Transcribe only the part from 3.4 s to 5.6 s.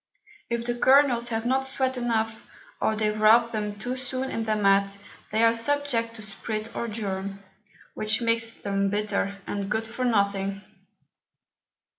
them too soon in the Mat, they are